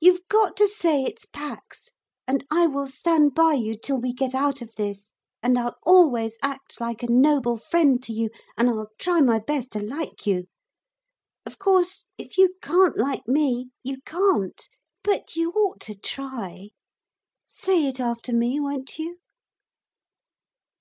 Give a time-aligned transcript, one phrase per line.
[0.00, 1.90] You've got to say it's Pax,
[2.26, 5.12] and I will stand by you till we get out of this,
[5.44, 9.70] and I'll always act like a noble friend to you, and I'll try my best
[9.74, 10.48] to like you.
[11.46, 14.68] Of course if you can't like me you can't,
[15.04, 16.70] but you ought to try.
[17.46, 19.20] Say it after me, won't you?'